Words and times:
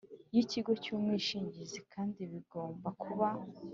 Y 0.33 0.37
ikigo 0.43 0.71
cy 0.83 0.89
umwishingizi 0.95 1.79
kandi 1.93 2.19
bigomba 2.31 2.87
kuba 3.01 3.29